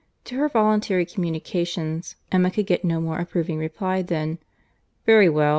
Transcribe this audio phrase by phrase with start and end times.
[0.23, 4.39] To her voluntary communications Emma could get no more approving reply, than,
[5.05, 5.49] "Very well.